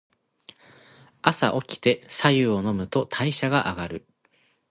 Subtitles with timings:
[1.21, 4.07] 朝おきて白湯を飲むと代謝が上がる。